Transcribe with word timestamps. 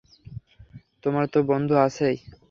তোমার 1.03 1.25
তো 1.33 1.39
বন্ধু 1.49 1.75
আছেই। 1.85 2.17